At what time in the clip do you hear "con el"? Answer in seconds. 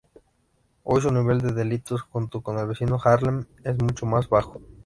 2.41-2.65